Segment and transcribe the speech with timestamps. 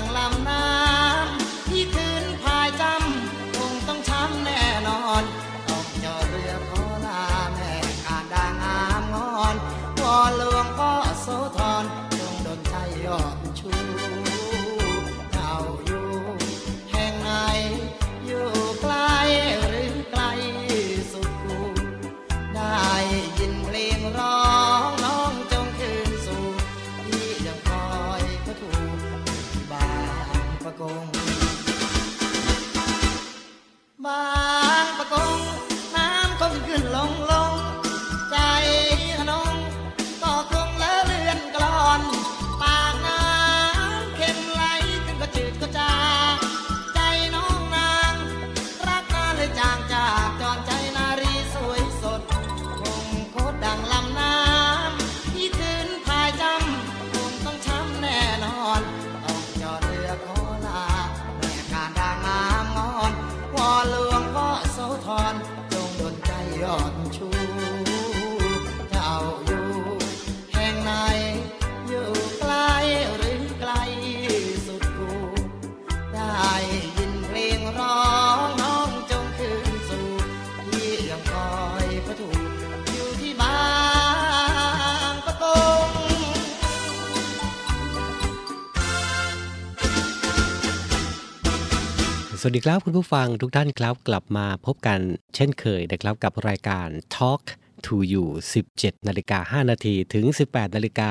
[0.00, 0.47] làng làm
[92.40, 95.00] สวัสดีครับคุณผู้ฟังทุกท่านครับกลับมาพบกัน
[95.34, 97.42] เช่นเคยนะครับกับรายการ Talk
[97.86, 98.26] to you
[98.66, 101.10] 17นาฬิกา5นาทีถึง 18นาฬิกา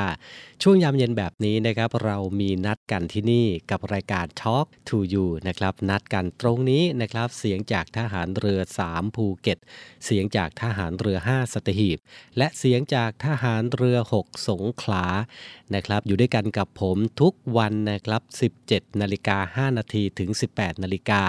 [0.64, 9.58] ช่วงยามเย็นแบบนี้นะครับ เรามีนัดกันที่นี่กับรายการ Talk to you นะครับ นัดกันตรงนี้นะครับ เสียงจากทหารเรือ 3 ภูเก็ต
[10.06, 11.98] เสียงจากทหารเรือ 5 สัตหีบ
[12.38, 15.06] และเสียงจากทหารเรือ 6 สงขลา
[15.76, 18.22] นะครับ อยู่ด้วยกันกับผมทุกวันนะครับ
[18.60, 21.24] 17 นาฬิกา 5 นาทีถึง 18 นาฬิกา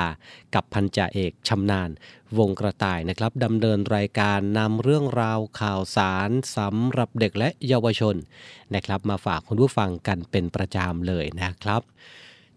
[0.54, 1.90] กับพันจ่าเอกชำนาญ
[2.38, 8.16] วงกระต่ายนะครับดำเนินรายการนำเรื่องราวข่าวสารสำหรับเด็กและเยาวชน
[8.74, 11.82] นะครับ มาฝากคุณผู้ฟังกันเป็นประจำเลยนะครับ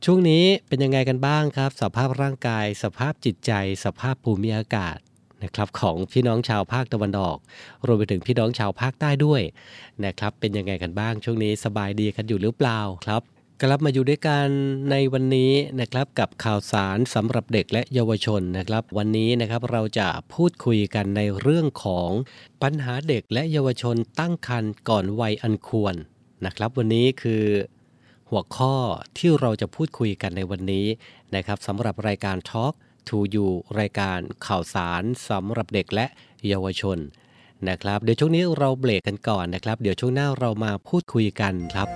[0.05, 3.51] ช่วงนี้เป็นยังไงกันบ้างครับ สภาพร่างกาย สภาพจิตใจ
[3.85, 4.97] สภาพภูมิอากาศ
[5.43, 7.37] นะครับของพี่น้องชาวภาคตะวันออก
[7.85, 9.41] รวมไปถึงพี่น้องชาวภาคใต้ด้วย
[10.05, 13.23] นะครับเป็นยังไงกันบ้างช่วงนี้สบายดีกันอยู่หรือเปล่าครับ
[13.61, 14.47] กลับมาอยู่ด้วยกัน
[14.91, 22.09] ในวันนี้นะครับกับข่าวสารสำหรับเด็กและเยาวชนนะครับ วันนี้นะครับเราจะพูดคุยกันในเรื่องของ
[22.63, 25.95] ปัญหาเด็กและเยาวชนตั้งครรภ์ก่อนวัยอันควร
[26.45, 27.43] นะครับ วันนี้คือ
[28.29, 28.75] หัวข้อ
[29.17, 30.85] ที่เราจะพูดคุยกันในวันนี้
[31.35, 32.73] นะครับสำหรับรายการ Talk
[33.09, 33.47] to You
[33.79, 36.05] รายการข่าวสารสำหรับเด็กและ
[36.47, 36.97] เยาวชน
[37.69, 41.87] นะครับ เดี๋ยวช่วงนี้เราเบรกกันก่อนนะครับ เดี๋ยวช่วงหน้าเรามาพูดคุยกันครับ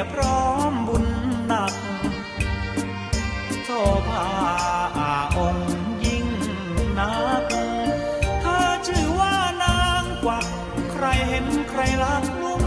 [0.00, 1.06] ยพร้อมบุญ
[1.46, 1.74] หนัก
[3.64, 3.68] โท
[4.08, 4.26] ภา
[4.98, 5.56] อาอง
[6.04, 6.26] ยิ่ง
[6.98, 7.44] นัก
[8.40, 10.46] เธอชื่อว่านางกวัก
[10.92, 12.64] ใครเห็นใครลักลุ่ม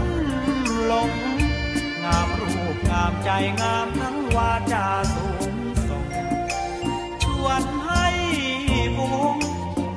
[0.86, 1.10] หลง
[2.04, 5.54] งามรูปงามใจงามทั้งวาจาสูง
[5.88, 6.06] ส่ง
[7.22, 8.06] ชวนให้
[8.96, 9.36] ผู้ง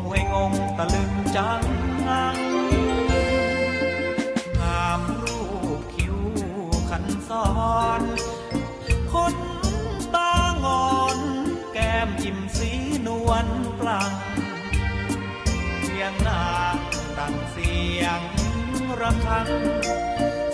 [0.03, 1.61] งวยงงตะลึงจัง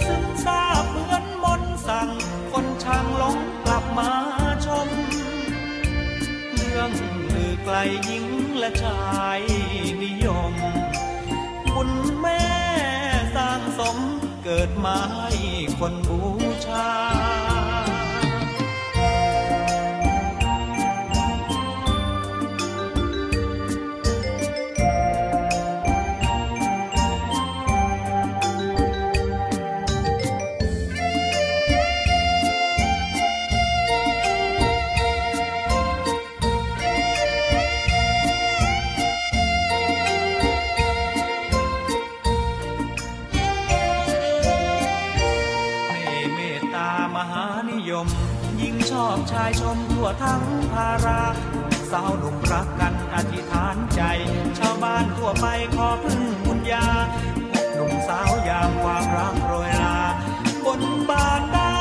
[0.06, 2.10] ซึ่งทราบเหมือนมนสั่ง
[2.52, 4.12] คนช่างลงกลับมา
[4.66, 4.90] ชม
[6.56, 6.92] เรื่อง
[7.34, 7.76] ลือไกล
[8.06, 8.26] หญิง
[8.58, 9.04] และชา
[9.40, 9.42] ย
[10.04, 10.54] นิยม
[11.74, 11.92] คุณ
[12.22, 12.44] แม่
[13.36, 13.98] สร้างสม
[14.44, 15.32] เกิดมาให้
[15.80, 16.20] คนบู
[16.66, 50.44] ชาายชมทั่วทั้ง
[50.74, 51.22] ภารา
[51.92, 54.02] สาวหนุ่มรักกันอธิษฐานใจ
[54.58, 55.46] ชาวบ้านทั่วไป
[55.76, 56.88] ขอพึ่งบุญญา
[57.74, 59.98] หนุ่มสาวยามความรักโรยลา
[60.66, 61.74] บนบานได้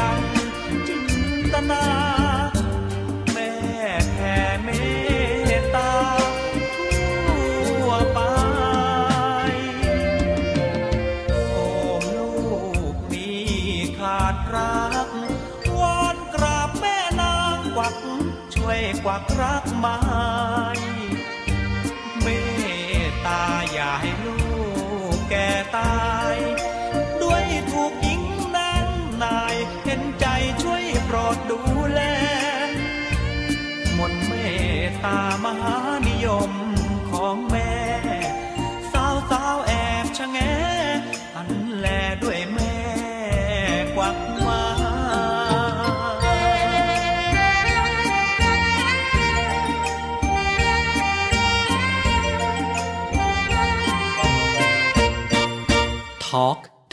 [0.00, 0.20] ดัง
[0.86, 1.04] จิน
[1.52, 2.11] ตนา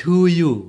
[0.09, 0.68] to you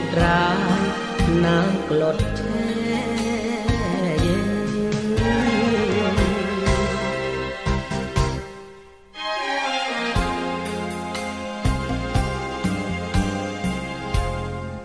[0.00, 0.46] ตร้า
[0.78, 0.80] ย
[1.44, 2.66] น้ำกลดแช่
[4.22, 4.50] เย็น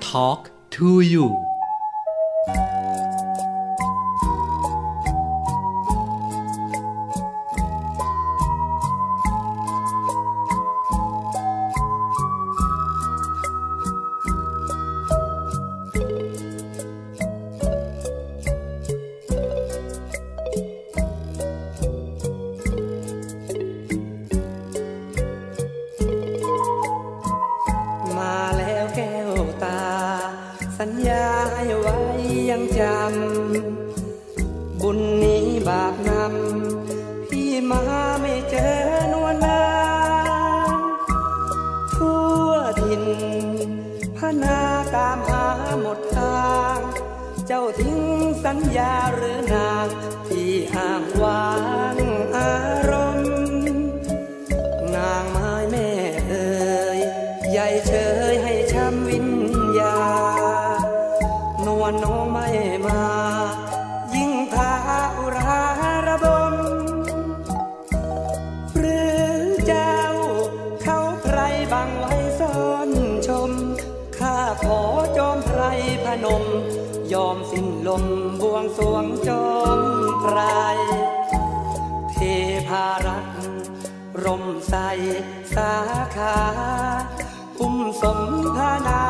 [0.05, 0.39] ทอล์ก
[0.75, 1.40] to you
[88.01, 88.19] สน
[88.57, 89.00] ทนา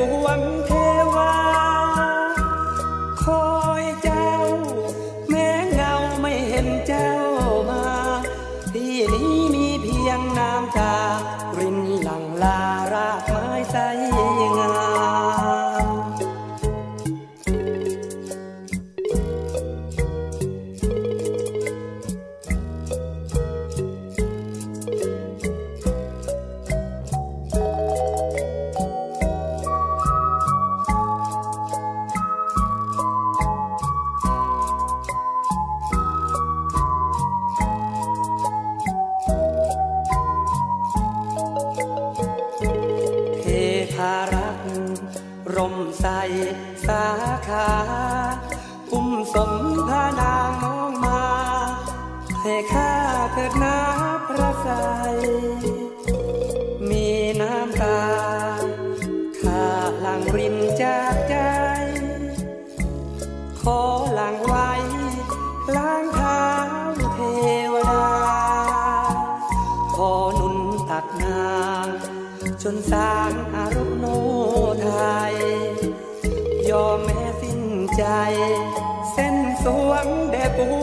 [0.00, 0.59] ปวง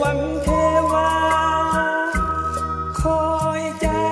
[0.00, 0.48] วงเท
[0.92, 1.12] วา
[3.00, 3.24] คอ
[3.60, 4.08] ยเจ้า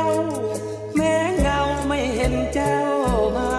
[0.97, 2.79] แม้เงาไม่เห็นเจ้า
[3.37, 3.53] มา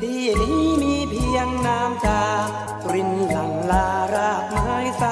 [0.00, 2.24] ที่นี้มีเพียงน้ำตา
[2.92, 5.04] รินหลังลารากไม้ใส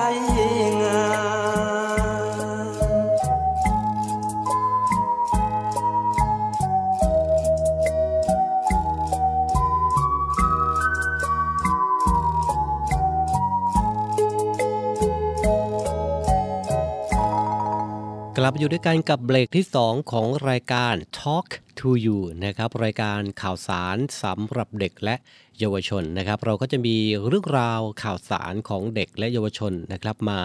[18.45, 21.47] ลับมาอยู่ด้วยกันกับเบรกที่ 2 ของรายการ Talk
[21.79, 25.15] to You นะครับรายการข่าวสารสำหรับเด็กและ
[25.59, 26.97] เยาวชนนะครับ เราก็จะมี
[27.29, 30.41] เรื่องราวข่าวสารของเด็กและเยาวชนนะครับ มา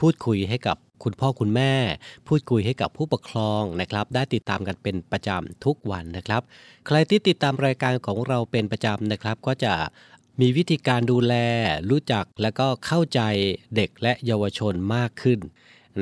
[0.00, 1.74] พูดคุยให้กับคุณพ่อคุณแม่
[2.28, 6.42] พูดคุยให้กับผู้ปกครองนะครับ ได้ติดตามกันเป็นประจำทุกวันนะครับ
[6.86, 9.74] ใครที่ติดตามรายการของเราเป็นประจำนะครับ ก็จะ
[10.40, 11.34] มีวิธีการดูแล
[11.90, 13.20] รู้จักและก็เข้าใจ
[13.76, 15.38] เด็กและเยาวชนมากขึ้น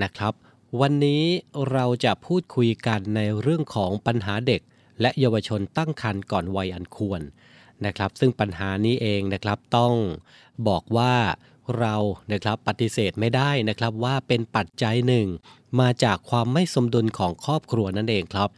[0.05, 0.35] นะครับ
[0.81, 1.25] วันนี้
[1.73, 4.61] เราจะพูดคุยกันในเรื่องของปัญหาเด็ก
[5.01, 7.21] และเยาวชนตั้งครรภ์ก่อนวัยอันควร
[7.87, 9.95] นะครับ ซึ่งปัญหานี้เองนะครับต้อง
[10.69, 11.15] บอกว่า
[11.79, 11.97] เรา
[12.33, 15.27] นะครับปฏิเสธไม่ได้นะครับว่าเป็นปัจจัยหนึ่ง
[15.81, 18.49] มาจากความไม่สมดุลของครอบครัวนั่นเองครับ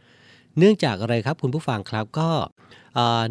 [0.57, 2.29] เนื่องจากอะไรครับคุณผู้ฟังครับก็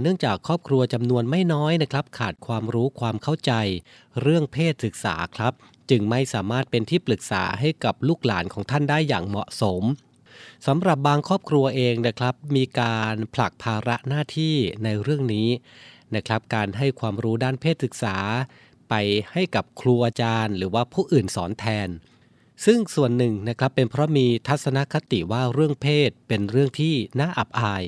[0.00, 3.52] เนื่องจากครอบครัวจำนวนไม่น้อยนะครับ ขาดความรู้ความเข้าใจ
[4.20, 5.52] เรื่องเพศศึกษาครับ
[5.90, 9.82] จึงไม่สามารถเป็นที่ปรึกษาให้กับลูกหลานของท่านได้อย่างเหมาะสม
[10.66, 15.48] สำหรับบางครอบครัวเองนะครับ มีการผลักภาระหน้าที่ในเรื่องนี้
[16.14, 18.16] นะครับ การให้ความรู้ด้านเพศศึกษา
[18.90, 18.94] ไป
[19.32, 21.88] ให้กับครูอาจารย์ หรือว่าผู้อื่นสอนแทน
[22.64, 27.82] ซึ่งส่วนหนึ่งนะครับเป็นเพราะมีทัศนคติว่าเรื่องเพศเป็นเรื่องที่น่าอับอาย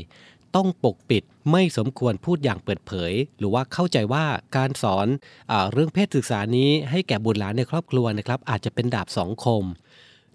[0.56, 4.24] ต้องปกปิด ไม่สมควรพูดอย่างเปิดเผย หรือว่าเข้าใจว่า
[4.56, 5.06] การสอน
[5.50, 9.64] อเรื่องเพศศึกษานี้ให้แก่บุตรหลานในครอบครัวนะครับ อาจจะเป็นดาบสองคม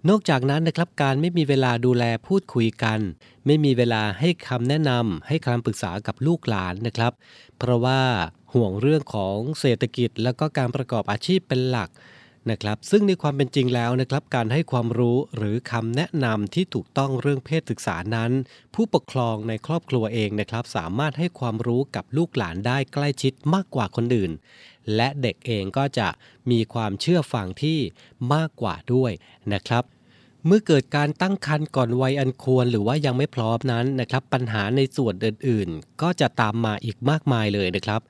[0.08, 3.00] นอกจากนั้นนะครับการไม่มีเวลาดูแลพูดคุยกัน
[3.46, 7.12] ไม่มีเวลาให้คำแนะนำให้คำปรึกษากับลูกหลานนะครับ
[7.58, 8.00] เพราะว่า
[8.54, 11.88] ห่วงเรื่องของเศรษฐกิจ แล้วก็การประกอบอาชีพเป็นหลัก
[12.50, 18.30] นะครับซึ่งในความเป็นจริงแล้วนะครับการให้ความรู้หรือคำแนะนำที่ถูกต้องเรื่องเพศศึกษานั้น
[18.74, 24.32] ผู้ปกครองในครอบครัวเองนะครับสามารถให้ความรู้กับลูกหลานได้ใกล้ชิดมากกว่าคนอื่น
[24.96, 26.08] และเด็กเองก็จะ
[26.50, 27.78] มีความเชื่อฟังที่
[28.34, 29.12] มากกว่าด้วย
[29.52, 29.84] นะครับ
[30.46, 38.00] เมื่อเกิดการตั้งครรภ์ก่อนวัยอันควรหรือว่ายังไม่พร้อมนั้นนะครับ ปัญหาในส่วนอื่นๆ ก็จะตามมาอีกมากมายเลยนะครับ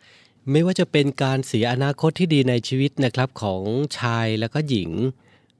[0.52, 3.62] ไม่ว่าจะเป็นการเสียอนาคตที่ดีในชีวิตนะครับของ
[3.98, 4.90] ชายและก็หญิง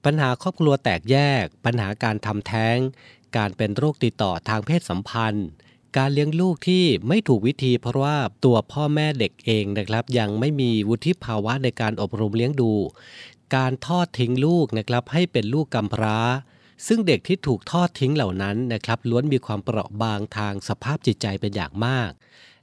[0.05, 2.79] ปัญหาครอบครัวแตกแยก ปัญหาการทำแท้ง
[3.37, 5.47] การเป็นโรคติดต่อทางเพศสัมพันธ์
[5.97, 12.73] การเลี้ยงลูกที่ไม่ถูกวิธีเพราะว่าตัวพ่อแม่เด็กเองนะครับ ยังไม่มีวุฒิภาวะในการอบรมเลี้ยงดู
[13.57, 16.19] การทอดทิ้งลูกนะครับให้เป็นลูกกำพร้า
[16.87, 22.11] ซึ่งเด็กที่ถูกทอดทิ้งเหล่านั้นนะครับล้วนมีความเปราะบางทางสภาพจิตใจเป็นอย่างมาก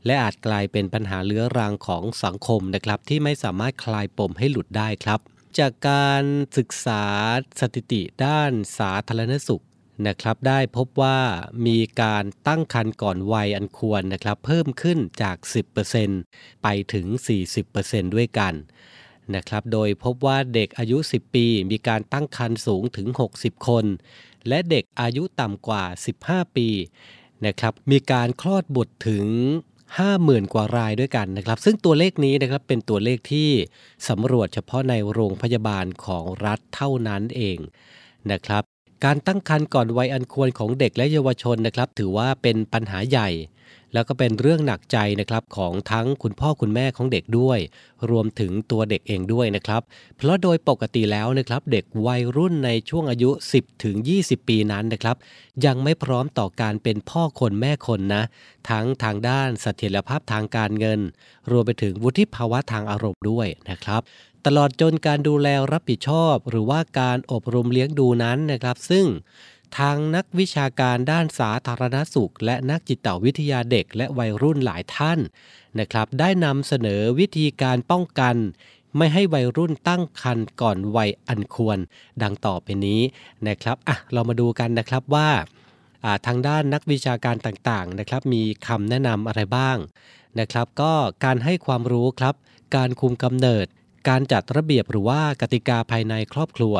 [0.05, 5.19] และอาจกลายเป็นปัญหาเลื้อรังของสังคมนะครับ ที่ไม่สามารถคลายปมให้หลุดได้ครับ
[5.59, 6.23] จากการ
[6.57, 7.03] ศึกษา
[7.59, 9.63] สถิติด้านสาธารณสุข
[10.07, 11.19] นะครับได้พบว่า
[11.67, 15.37] มีการตั้งครรภ์ก่อนวัยอันควรนะครับเพิ่มขึ้นจาก
[16.01, 17.05] 10%ไปถึง
[17.61, 18.53] 40%ด้วยกัน
[19.35, 23.85] นะครับ โดยพบว่าเด็กอายุ 10 ปีมีการตั้งครรภ์สูงถึง 60 คน
[24.47, 25.83] และเด็กอายุต่ำกว่า
[26.21, 26.69] 15 ปี
[27.45, 29.25] นะครับมีการคลอดบุตรถึง
[29.93, 33.49] 50,000 กว่ารายด้วยกันนะครับ ซึ่งตัวเลขนี้นะครับเป็นตัวเลขที่
[34.09, 37.57] สำรวจเฉพาะในโรงพยาบาลของรัฐเท่านั้นเอง
[38.31, 38.63] นะครับ
[39.05, 43.29] การตั้งครรภ์ก่อนวัยอันควรของเด็กและเยาวชนนะครับ ถือว่าเป็นปัญหาใหญ่
[43.95, 47.59] แล้วก็เป็นเรื่องหนักใจนะครับของทั้งคุณพ่อคุณแม่ของเด็กด้วย
[48.09, 49.81] รวมถึงตัวเด็กเองด้วยนะครับ
[50.17, 55.15] เพราะโดยปกติแล้วนะครับเด็กวัยรุ่นในช่วงอายุ 10ถึง20 ปีนั้นนะครับ
[55.65, 58.23] ยังไม่พร้อมต่อการเป็นพ่อคนแม่คนนะ
[58.69, 60.99] ทั้งทางด้านเสถียรภาพทางการเงิน
[61.51, 64.03] รวมไปถึงวุฒิภาวะทางอารมณ์ด้วยนะครับ
[64.45, 69.05] ตลอดจนการดูแลรับผิดชอบ หรือว่าการอบรมเลี้ยงดูนั้นนะครับ ซึ่ง
[69.77, 75.19] ทางนักวิชาการด้านสาธารณสุข และนักจิตวิทยาเด็กและวัยรุ่นหลายท่าน
[75.79, 78.35] นะครับ ได้นำเสนอวิธีการป้องกัน
[78.97, 81.77] ไม่ให้วัยรุ่นตั้งครรภ์ก่อนวัยอันควร
[82.21, 83.01] ดังต่อไปนี้
[83.47, 85.29] นะครับอะเรามาดูกันนะครับว่า
[86.03, 89.77] อ่าทางด้านนักวิชาการต่างๆนะครับ มีคำแนะนำอะไรบ้าง
[90.39, 90.93] นะครับ ก็
[91.25, 92.35] การให้ความรู้ครับ
[92.75, 93.65] การคุมกำเนิด
[94.09, 96.75] การจัดระเบียบหรือว่ากติกาภายในครอบครัว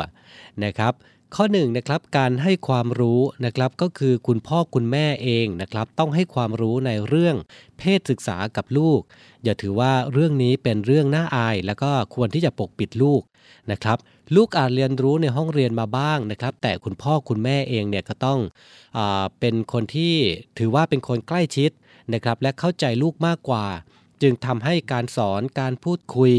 [0.64, 0.92] นะครับ
[1.34, 7.36] ข้อ1นนะครับการให้ความรู้นะครับก็คือคุณพ่อคุณแม่เองนะครับต้องให้ความรู้ในเรื่อง
[7.78, 9.00] เพศศึกษากับลูก
[9.44, 13.22] อย่าถือว่าเรื่องนี้เป็นเรื่องน่าอาย แล้วก็ควรที่จะปกปิดลูก
[13.70, 13.98] นะครับ
[14.36, 18.40] ลูกอาจเรียนรู้ในห้องเรียนมาบ้างนะครับ แต่คุณพ่อคุณแม่เองเนี่ยก็ต้อง
[18.96, 18.98] อ
[19.40, 20.14] เป็นคนที่
[20.58, 21.70] ถือว่าเป็นคนใกล้ชิด
[22.14, 23.66] นะครับและเข้าใจลูกมากกว่า
[24.22, 26.32] จึงทำให้การสอนการพูดคุย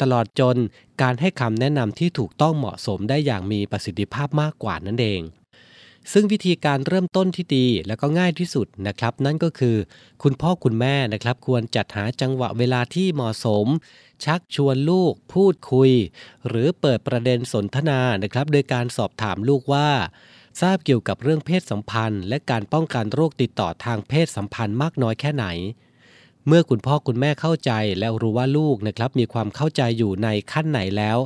[0.00, 0.56] ตลอดจน
[1.02, 5.22] การให้คำแนะนำที่ถูกต้องเหมาะสมได้อย่างมีประสิทธิภาพมากกว่านั่นเอง
[6.12, 9.76] ซึ่งวิธีการเริ่มต้นที่ดีและก็ง่ายที่สุดนะครับ นั่นก็คือ
[10.22, 13.66] คุณพ่อคุณแม่นะครับ ควรจัดหาจังหวะเวลาที่เหมาะสม
[14.24, 15.90] ชักชวนลูก พูดคุย
[16.48, 19.88] หรือเปิดประเด็นสนทนานะครับ โดยการสอบถามลูกว่า
[20.60, 25.46] ทราบเกี่ยวกับเรื่องเพศสัมพันธ์ และการป้องกันโรคติดต่อทางเพศสัมพันธ์มากน้อยแค่ไหน
[26.46, 31.18] เมื่อคุณพ่อคุณแม่เข้าใจแล้วรู้ว่าลูกนะครับมีความเข้าใจอยู่ในขั้นไหนแล้ว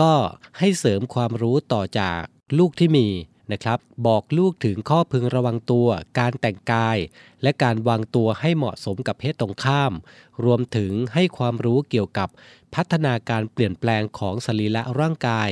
[0.00, 0.12] ก็
[0.58, 2.20] ให้เสริมความรู้ต่อจาก
[2.58, 3.08] ลูกที่มี
[3.52, 5.88] นะครับ บอกลูกถึงข้อพึงระวังตัว
[6.18, 6.98] การแต่งกาย
[7.42, 9.92] และการวางตัวให้เหมาะสมกับเพศตรงข้าม
[10.44, 12.28] รวมถึงให้ความรู้เกี่ยวกับ
[12.74, 15.50] พัฒนาการเปลี่ยนแปลงของสรีระร่างกาย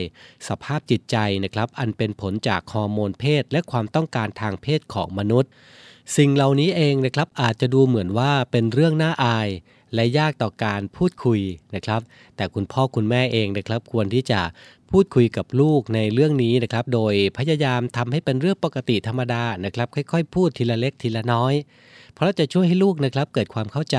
[0.49, 5.51] สภาพจิตใจนะครับ อันเป็นผลจากฮอร์โมนเพศ และความต้องการทางเพศของมนุษย์
[6.17, 9.49] สิ่งเหล่านี้เองนะครับอาจจะดูเหมือนว่าเป็นเรื่องน่าอาย
[9.95, 11.41] และยากต่อการพูดคุย
[11.75, 12.01] นะครับ
[12.37, 14.41] แต่คุณพ่อคุณแม่เองนะครับ ควรที่จะ
[14.91, 21.55] พูดคุยกับลูกในเรื่องนี้นะครับ โดยพยายามทำให้เป็นเรื่องปกติธรรมดานะครับ ค่อย ๆ พูดทีละเล็กทีละน้อย
[22.15, 23.99] เพราะจะช่วยให้ลูกนะครับเกิดความเข้าใจ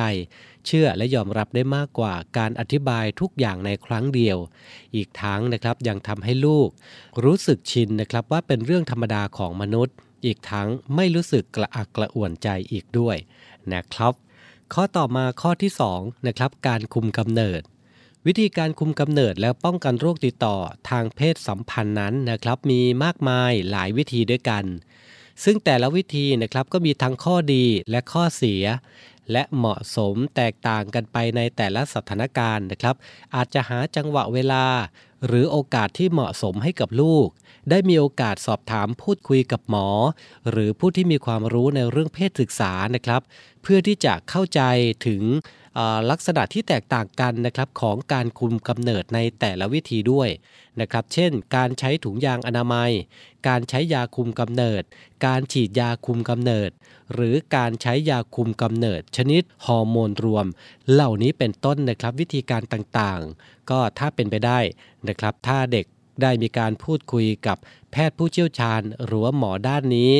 [0.65, 4.37] เชื่อและยอมรับได้มากกว่าการอธิบายทุกอย่างในครั้งเดียว
[4.95, 6.69] อีกทั้งนะครับยังทำให้ลูก
[7.23, 13.17] รู้สึกชินนะครับว่าเป็นเรื่องธรรมดาของมนุษย์ อีกทั้งไม่รู้สึกกระอักกระอ่วนใจอีกด้วย
[13.73, 14.13] นะครับ
[14.73, 17.61] ข้อต่อมาข้อที่2นะครับการคุมกำเนิด
[18.25, 20.57] วิธีการคุมกำเนิดแล้วป้องกันโรคติดต่อ
[20.89, 24.65] ทางเพศสัมพันธ์นั้นนะครับมีมากมายหลายวิธีด้วยกัน
[25.43, 28.63] ซึ่งแต่ละวิธีนะครับก็มีทั้งข้อดีและข้อเสีย
[29.31, 32.95] และเหมาะสมแตกต่างกันไปในแต่ละสถานการณ์นะครับ
[33.35, 34.65] อาจจะหาจังหวะเวลา
[35.27, 37.27] หรือโอกาสที่เหมาะสมให้กับลูก
[37.69, 39.87] ได้มีโอกาสสอบถามพูดคุยกับหมอ
[40.49, 43.21] หรือผู้ที่มีความรู้ในเรื่องเพศศึกษานะครับ
[43.61, 44.61] เพื่อที่จะเข้าใจ
[45.07, 45.23] ถึง
[46.11, 50.29] ลักษณะที่แตกต่างกันนะครับของการคุมกำเนิดในแต่ละวิธีด้วย
[50.79, 52.91] นะครับ เช่น การใช้ถุงยางอนามัย
[53.47, 54.83] การใช้ยาคุมกำเนิด
[55.25, 56.69] การฉีดยาคุมกำเนิด
[57.13, 60.45] หรือการใช้ยาคุมกำเนิด ชนิดฮอร์โมนรวม
[60.91, 64.59] เหล่านี้เป็นต้นนะครับวิธีการต่างๆ ก็ถ้าเป็นไปได้
[65.07, 65.85] นะครับ ถ้าเด็ก
[66.21, 67.57] ได้มีการพูดคุยกับ
[67.91, 70.11] แพทย์ผู้เชี่ยวชาญหรือว่าหมอด้านนี้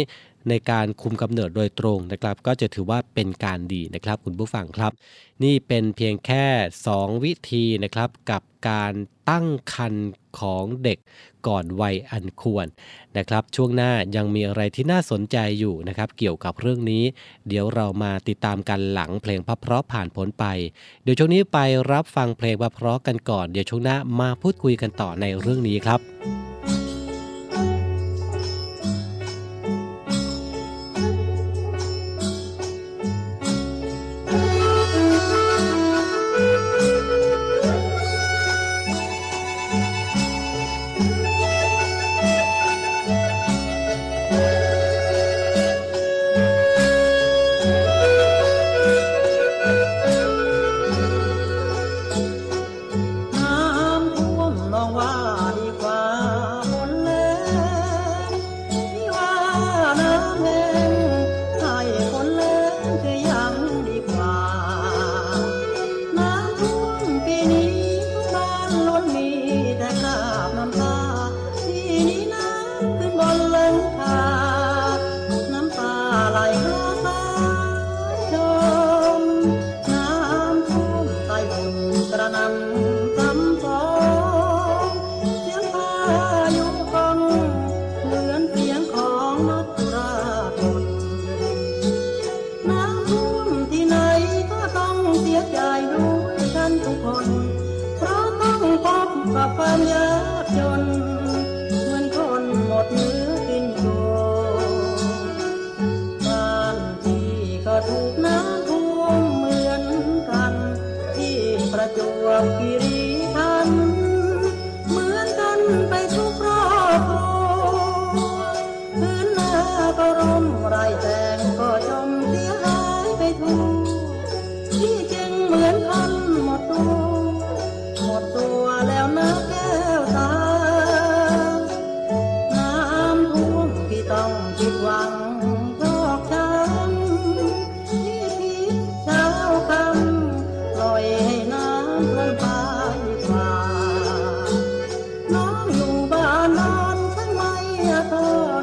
[0.50, 4.92] ในการคุมกำเนิดโดยตรงนะครับ ก็จะถือว่าเป็นการดีนะครับคุณผู้ฟังครับ
[5.44, 6.46] นี่เป็นเพียงแค่
[6.86, 8.94] 2 วิธีนะครับกับการ
[9.30, 9.94] ตั้งคัน
[10.40, 11.00] ของเด็ก
[11.48, 12.68] ก่อนวัยอันควร
[13.18, 17.04] นะครับ ช่วงหน้ายังมีอะไรที่น่าสนใจอยู่นะครับ เกี่ยวกับเรื่องนี้
[17.48, 20.46] เดี๋ยวเรามาติดตามกันหลังเพลงพระเพราะผ่านผลไป
[21.04, 21.58] เดี๋ยวช่วงนี้ไป
[21.92, 26.55] รับฟังเพลงพระเพราะกันก่อน เดี๋ยวช่วงหน้ามาพูดคุยกันต่อในเรื่องนี้ครับ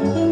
[0.02, 0.31] Thank you.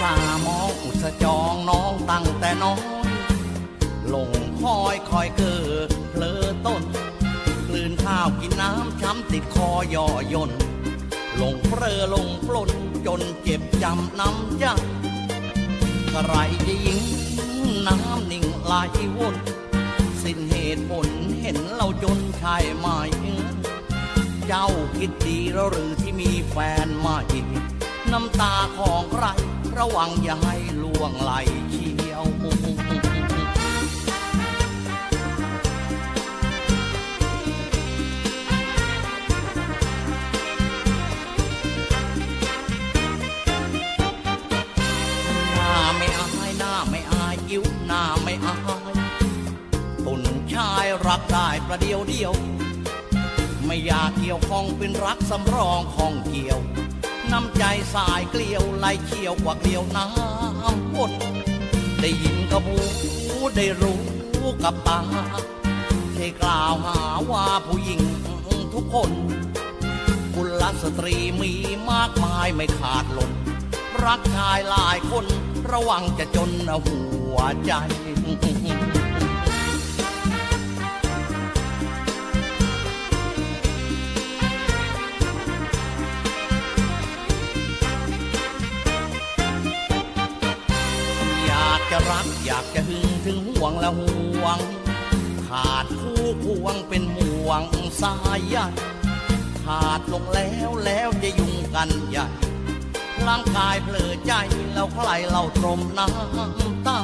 [0.00, 0.14] สา
[0.46, 2.74] มองอุตสาห์จองน้องตั้งแต่น้อ
[3.06, 3.08] ย
[4.14, 4.30] ลง
[4.60, 6.82] คอยคอยเกิดเพลอต้น
[7.68, 10.50] กลืนข้าวกินน้ำช้ำติดคอย่อย่น
[11.40, 12.70] ลงเพลอลงปล้น
[13.06, 14.64] จนเจ็บจำน้ำใจ
[16.10, 16.34] ใคร
[16.66, 17.04] จะยิง
[17.86, 18.74] น้ำนิ่งไหล
[19.16, 19.36] วน
[20.22, 21.08] สิ้นเหตุผล
[21.40, 22.86] เห็นเราจนชายไหม
[24.46, 27.18] เจ้าคิดดีแล้วหรือที่มีแฟนใหม่
[28.12, 29.26] น้ำตาของใคร
[29.78, 31.32] ระวังอย่าให้ล่วงไหล
[31.70, 32.24] เชียว
[45.54, 48.56] หน้าไม่อายหน้าไม่อายยิ้วหน้าไม่อา
[48.92, 48.94] ย
[50.04, 52.32] ตุนชายรักได้ประเดียวเดียว
[53.66, 56.73] ไม่อยากเกี่ยวข้องเป็นรักสำรองของเกี่ยว
[57.32, 61.12] น้ำใจสายเกลียวไหลเชี่ยวกว่าเกลียวน้ำวน
[62.00, 62.78] ได้ยินกระบู
[63.56, 64.02] ได้รู้
[64.62, 65.00] กับตา
[66.14, 68.00] ใช่กล่าวหาว่าผู้หญิง
[68.74, 69.10] ทุกคน
[70.34, 71.52] กุลสตรีมี
[71.90, 73.32] มากมายไม่ขาดหล่น
[74.04, 75.24] รักชายหลายคน
[75.72, 76.50] ระวังจะจน
[76.86, 77.00] หั
[77.34, 77.72] วใจ
[91.96, 94.58] จะรักอยากจะหึงถึงห่วงและห่วง
[95.46, 97.62] ขาดคู่ควงเป็นห่วง
[98.02, 98.56] สายใย
[99.62, 102.26] ขาดลงแล้วแล้วจะยุ่งกันใหญ่
[103.26, 104.32] ร่างกายเผลอใจ
[104.74, 106.98] แล้วใครเราตรมน้ำตา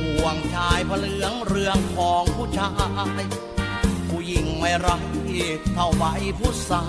[0.00, 2.70] ห่วงชายผเหลืองเรื่องของผู้ชา
[3.20, 3.24] ย
[4.08, 5.02] ผู้หญิงไม่รัก
[5.74, 6.04] เท่าใบ
[6.38, 6.82] ผู้สา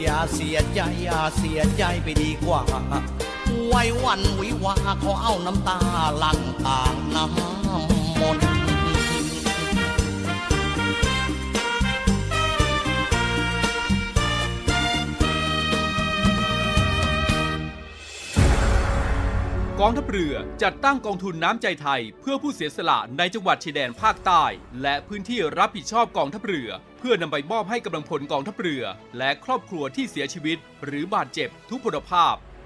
[0.00, 2.60] อย่าเสียใจอย่าเสียใจไปดีกว่า
[3.72, 5.78] ไว้วันวิวาขอเอาน้ำตา
[6.22, 8.38] ลังต่างน้ำมน
[19.80, 24.44] กองทัพเรือจัดตั้งกองทุนน้ำใจไทย เพื่อผู้เสียสละในจังหวัดชายแดนภาคใต้
[24.82, 28.82] และพื้นที่รับผิดชอบกองทัพเรือ เพื่อนำไปมอบให้กำลังพลกองทัพเรือ
[29.18, 32.36] และครอบครัวที่เสียชีวิต หรือบาดเจ็บทุกพลภาพ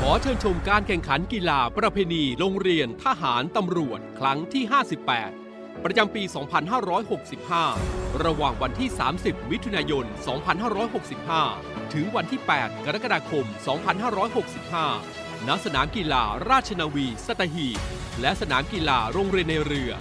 [0.00, 4.64] ขอเชิญชมการแข่งขันกีฬาประเพณีโรงเรียนทหารตำรวจครั้งที่
[5.24, 6.22] 58 ประจำปี
[7.42, 8.88] 2565 ระหว่างวันที่
[9.20, 10.04] 30 มิถุนายน
[10.78, 13.46] 2565 ถึงวันที่ 8 กรกฎาคม
[14.26, 17.78] 2565 ณ สนามกีฬาราชนาวี สัตหีบ
[18.20, 19.92] และสนามกีฬาโรงเรียนในเรือ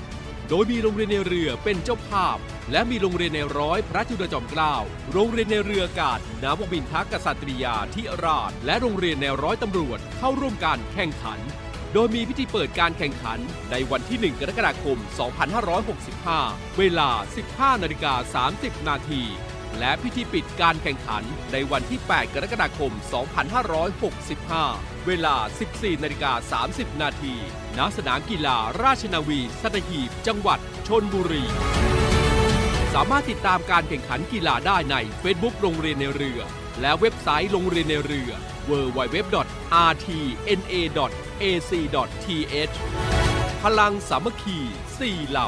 [0.54, 2.38] ดยมีโรงเรียนในเรือเป็นเจ้าภาพ
[2.72, 4.76] และมีโรงเรียนในร้อยพระจุลจอมเกล้า
[5.14, 11.40] โรงเรียนในเรือกาศนาวบินทักกษัตริยาธิราช และโรงเรียนในร้อยตำรวจเข้าร่วมการแข่งขัน
[11.94, 13.40] โดยมีพิธีเปิดการแข่งขัน
[13.72, 14.98] ในวันที่ 1 กรกฎาคม
[15.88, 17.10] 2565 เวลา
[17.48, 19.22] 15นาฬิกา30 นาที
[19.80, 22.92] และพิธีปิดการแข่งขันในวันที่ 8 กรกฎาคม
[24.60, 25.36] 2565 เวลา
[25.70, 27.36] 14นาฬิกา30 นาที
[27.78, 31.44] ณสนามกีฬาราชนาวี สัตหีบ จังหวัดชนบุรี
[32.94, 36.40] สามารถติดตามการแข่งขันกีฬาได้ใน Facebook โรงเรียนในเรือ
[36.82, 38.32] และเว็บไซต์โรงเรียนในเรือ
[38.70, 39.16] www.rtna.ac.th
[43.64, 44.60] พลังสามัคคี
[44.96, 45.48] 4เหล่า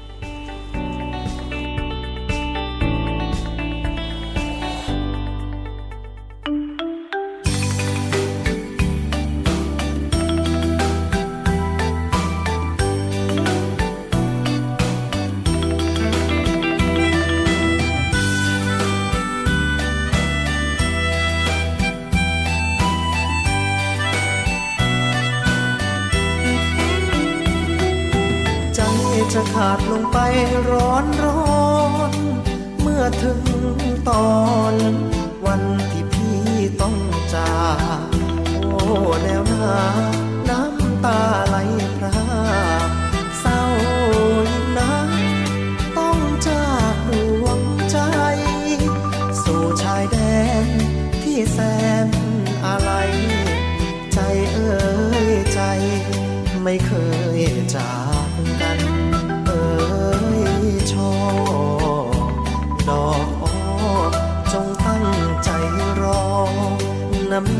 [30.69, 31.30] ร้อนร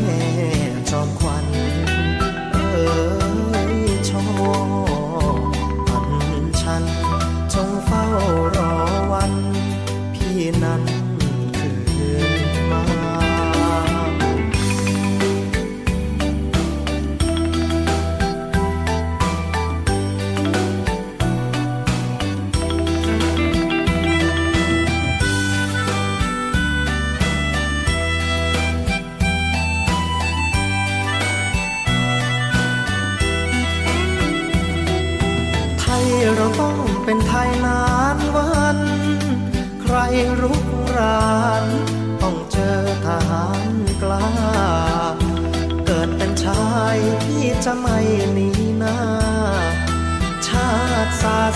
[0.04, 0.22] แม่
[0.90, 1.91] จอมควัน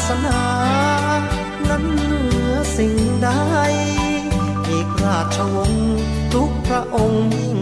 [0.06, 0.42] สนา
[1.68, 3.28] นั้นเหนือสิ่งใด
[4.68, 5.96] อีกราชวงศ์
[6.34, 7.58] ทุกพระองค์ยิ่ง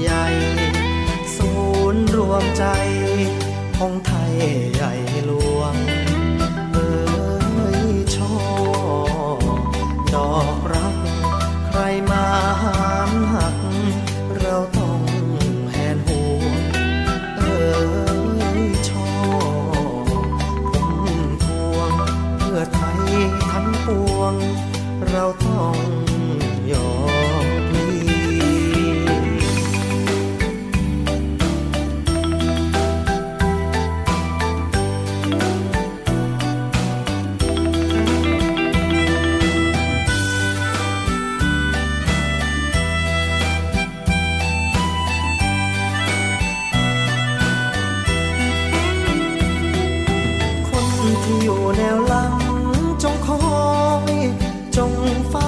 [0.00, 0.26] ใหญ่
[1.36, 1.52] ศู
[1.94, 2.64] นย์รวมใจ
[54.76, 55.41] จง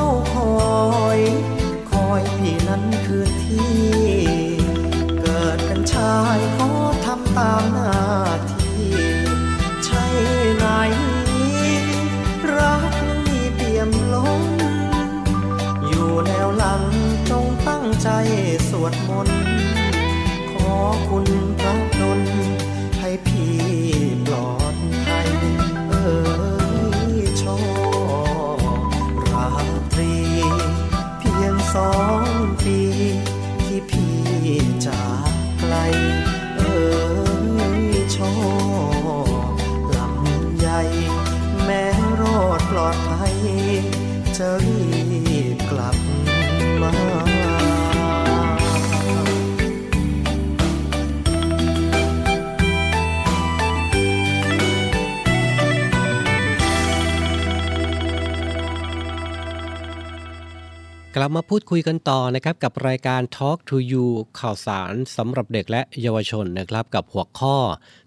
[61.24, 64.06] ลับมาพูดคุยกันต่อนะครับกับรายการ Talk to You
[64.40, 67.56] ข่าวสารสำหรับเด็กและเยาวชนนะครับกับหัวข้อ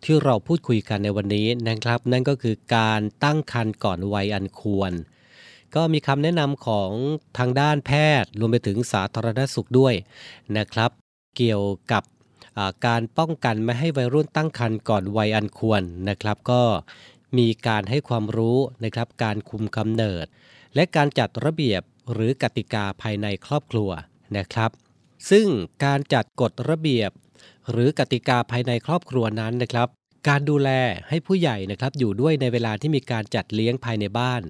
[0.06, 4.92] ที่เราพูดคุยกันในวันนี้นะครับ นั่นก็คือการตั้งครรภ์ก่อนวัยอันควร
[5.76, 6.92] ก็มีคำแนะนำของ
[7.38, 7.92] ทางด้านแพ
[8.22, 9.94] ทย์ รวมไปถึงสาธารณสุขด้วย
[10.58, 10.92] นะครับ
[11.38, 12.04] เกี่ยวกับ
[12.86, 16.62] การป้องกันไม่ให้วัยรุ่นตั้งครรภ์ก่อนวัยอันควรนะครับ ก็
[17.38, 20.26] มีการให้ความรู้นะครับการคุมกำเนิด
[20.76, 21.82] และการจัดระเบียบ
[22.14, 23.90] หรือกติกาภายในครอบครัว
[24.38, 24.72] นะครับ
[25.30, 25.48] ซึ่ง
[25.86, 27.12] การจัดกฎระเบียบ
[27.72, 29.90] หรือกติกาภายในครอบครัวนั้นนะครับ
[30.30, 30.70] การดูแล
[31.10, 34.42] ให้ผู้ใหญ่นะครับอยู่ด้วยในเวลาที่มีการจัดเลี้ยงภายในบ้าน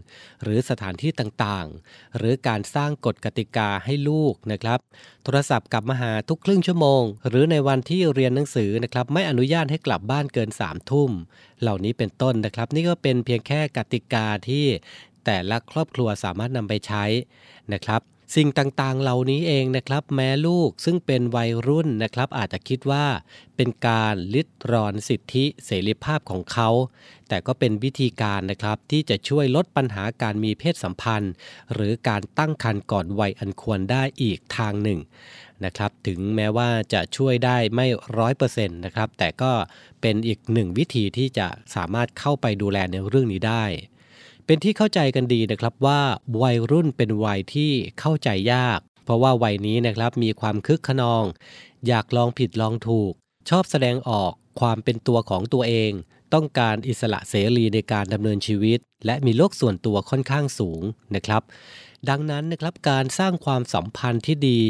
[0.43, 4.79] หรือสถานที่ต่างๆ หรือการสร้างกฎกติกาให้ลูกนะครับ
[5.23, 11.11] โทรศัพท์กลับมาหาทุกครึ่งชั่วโมง หรือในวันที่เรียนหนังสือนะครับไม่อนุญาตให้กลับบ้านเกิน3ามทุ่ม
[11.61, 14.65] เหล่านี้เป็นต้นนะครับ นี่ก็เป็นเพียงแค่กติกาที่
[15.27, 17.03] แต่ละครอบครัวสามารถนำไปใช้
[17.73, 18.01] นะครับ
[18.35, 23.05] สิ่งต่างๆ เหล่านี้เองนะครับ แม้ลูกซึ่งเป็นวัยรุ่นนะครับ อาจจะคิดว่า
[23.55, 26.69] เป็นการลิดรอนสิทธิเสรีภาพของเขา
[27.29, 31.33] แต่ก็เป็นวิธีการนะครับที่จะช่วยลดปัญหาการมีเพศสัมพันธ์
[31.73, 34.99] หรือการตั้งครรภ์ก่อนวัยอันควรได้อีกทางหนึ่ง
[35.65, 39.51] นะครับถึงแม้ว่าจะช่วยได้ไม่ร้อยเปอร์เซ็นต์นะครับแต่ก็
[40.01, 43.65] เป็นอีกหนึ่งวิธีที่จะสามารถเข้าไปดูแลในเรื่องนี้ได้
[44.49, 46.01] เป็นที่เข้าใจกันดีนะครับว่า
[46.41, 51.23] วัยรุ่นเป็นวัยที่เข้าใจยาก เพราะว่าวัยนี้นะครับมีความคึกขนอง
[51.87, 53.13] อยากลองผิดลองถูก
[53.49, 55.91] ชอบแสดงออกความเป็นตัวของตัวเอง
[56.33, 60.81] ต้องการอิสระเสรีในการดำเนินชีวิต และมีโลกส่วนตัวค่อนข้างสูง
[61.15, 61.41] นะครับ
[62.09, 64.61] ดังนั้นนะครับการสร้างความสัมพันธ์ที่ดี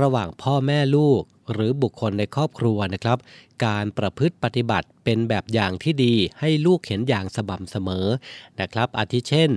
[0.00, 1.22] ระหว่างพ่อแม่ลูก
[1.52, 3.18] หรือบุคคลในครอบครัวนะครับ
[3.66, 8.06] การประพฤติปฏิบัติเป็นแบบอย่างที่ดีให้ลูกเห็นอย่างสม่ำเสมอ
[8.60, 9.50] นะครับ อาทิเช่น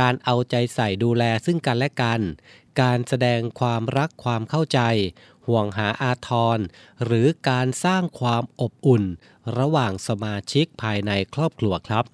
[0.00, 2.20] การเอาใจใส่ดูแลซึ่งกันและกัน
[2.80, 4.80] การแสดงความรักความเข้าใจ
[5.46, 6.58] ห่วงหาอาทร
[7.04, 9.04] หรือการสร้างความอบอุ่น
[9.58, 12.04] ระหว่างสมาชิกภายในครอบครัวครับ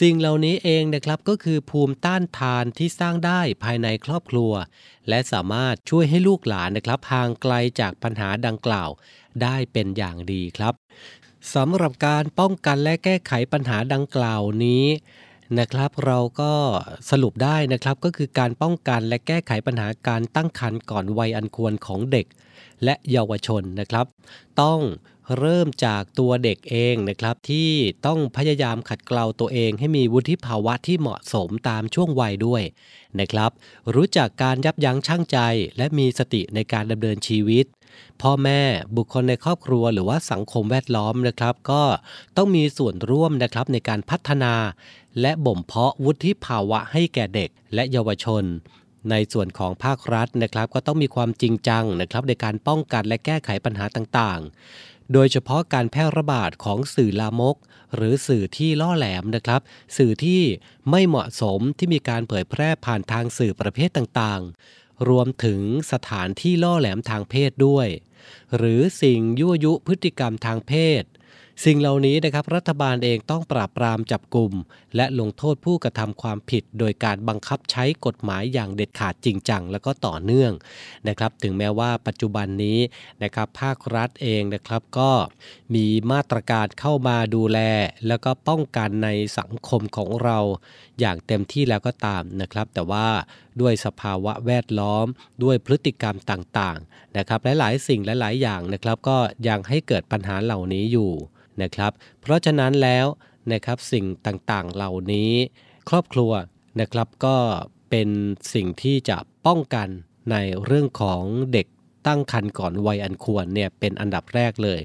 [0.00, 4.52] สิ่งเหล่านี้เองนะครับก็คือภูมิต้านทานที่สร้างได้ภายในครอบครัว
[5.08, 8.90] และสามารถช่วยให้ลูกหลานนะครับห่างไกลจากปัญหาดังกล่าว
[9.42, 10.74] ได้เป็นอย่างดีครับ
[11.54, 14.84] สำหรับการป้องกันและแก้ไขปัญหาดังกล่าวนี้
[15.58, 16.52] นะครับเราก็
[17.10, 22.26] สรุปได้นะครับก็คือการป้องกันและแก้ไขปัญหาการตั้งครรภ์ก่อนวัยอันควรของเด็ก
[22.84, 24.06] และเยาวชนนะครับ
[24.60, 24.78] ต้อง
[25.38, 27.70] เริ่มจากตัวเด็กเองนะครับ ที่
[28.06, 32.62] ต้องพยายามขัดเกลาตัวเองให้มีวุฒิภาวะที่เหมาะสมตามช่วงวัยด้วย
[33.20, 33.50] นะครับ
[33.94, 35.38] รู้จักการยับยั้งชั่งใจ
[35.76, 37.66] และมีสติในการดำเนินชีวิต
[38.22, 38.60] พ่อแม่
[38.96, 41.82] บุคคลในครอบครัวหรือว่าสังคมแวดล้อมนะครับ ก็
[42.36, 44.54] ต้องมีส่วนร่วมนะครับในการพัฒนา
[45.20, 48.44] และบ่มเพาะวุฒิภาวะให้แก่เด็กและเยาวชน
[49.10, 57.56] ในส่วนของภาครัฐนะครับ ก็ต้องมีความจริงจังนะครับในการป้องกันและแก้ไขปัญหาต่างๆ โดยเฉพาะการแพร่ระบาดของสื่อลามก
[57.94, 59.60] หรือสื่อที่ล่อแหลมนะครับ
[59.96, 60.42] สื่อที่
[60.90, 65.60] ไม่เหมาะสมที่มีการเผยแพร่ผ่านทางสื่อประเภทต่างๆ รวมถึง
[65.92, 67.88] สถานที่ล่อแหลมทางเพศด้วย
[68.56, 71.02] หรือสิ่งยั่วยุพฤติกรรมทางเพศ
[71.64, 74.52] สิ่งเหล่านี้นะครับรัฐบาลเองต้องปราบปรามจับกลุ่ม
[74.96, 80.52] และลงโทษผู้กระทำความผิด โดยการบังคับใช้กฎหมายอย่างเด็ดขาดจริงจังแล้วก็ต่อเนื่อง
[81.08, 82.78] นะครับ ถึงแม้ว่าปัจจุบันนี้
[83.22, 85.10] นะครับภาครัฐเองนะครับก็
[85.74, 87.58] มีมาตรการเข้ามาดูแล
[88.06, 90.38] แล้วก็ป้องกันในสังคมของเรา
[91.00, 93.08] อย่างเต็มที่แล้วก็ตามนะครับ แต่ว่า
[93.60, 95.06] ด้วยสภาวะแวดล้อม
[95.42, 101.12] ด้วยพฤติกรรมต่างๆนะครับหลายๆ สิ่งหลายๆอย่างนะครับก็ยังให้เกิดปัญหาเหล่านี้อยู่
[101.62, 103.06] นะครับ เพราะฉะนั้นแล้ว
[103.52, 105.32] นะครับสิ่งต่างๆเหล่านี้
[105.88, 106.32] ครอบครัว
[106.80, 107.36] นะครับก็
[107.90, 108.08] เป็น
[108.54, 109.88] สิ่งที่จะป้องกัน
[110.30, 111.66] ในเรื่องของเด็ก
[112.06, 114.80] ตั้งครรภ์ก่อนวัยอันควรเนี่ยเป็นอันดับแรกเลย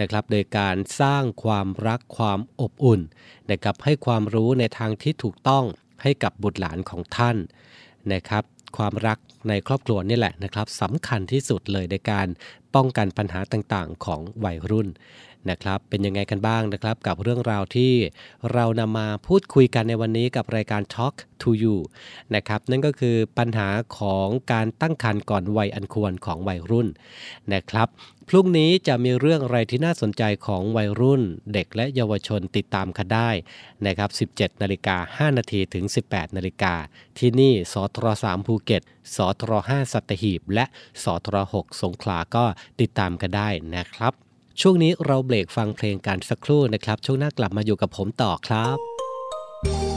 [0.00, 3.00] นะครับ โดยการสร้างความรักความอบอุ่น
[3.50, 5.64] นะครับให้ความรู้ในทางที่ถูกต้อง
[6.02, 7.36] ให้กับบุตรหลานของท่าน
[8.12, 8.44] นะครับ
[8.76, 9.18] ความรัก
[9.48, 12.26] ในครอบครัวนี่แหละนะครับสำคัญที่สุดเลยในการ
[12.74, 14.88] ป้องกันปัญหาต่างๆ ของวัยรุ่น
[15.50, 17.92] นะครับ เป็นยังไงกันบ้างนะครับ กับเรื่องราวที่
[18.52, 21.76] เรานำมาพูดคุยกันในวันนี้กับรายการ Talk to You
[22.34, 23.68] นะครับ นั่นก็คือปัญหา
[23.98, 26.88] ของการตั้งครรภ์ก่อนวัยอันควรของวัยรุ่น
[27.52, 27.88] นะครับ
[28.28, 31.22] พรุ่งนี้จะมีเรื่องอะไรที่น่าสนใจของวัยรุ่น
[31.52, 33.30] เด็กและเยาวชนติดตามกันได้
[33.86, 36.74] นะครับ 17 นาฬิกา 5 นาทีถึง 18 นาฬิกา
[37.18, 38.82] ที่นี่สทร3ภูเก็ต
[39.16, 40.64] สทร5สัตหีบ และ
[41.04, 42.44] สทร6สงขลาก็
[42.80, 44.12] ติดตามกันได้นะครับ
[44.60, 49.93] ช่วงนี้เราเบรกฟังเพลงกันสักครู่นะครับ ช่วงหน้ากลับมาอยู่กับผมต่อครับ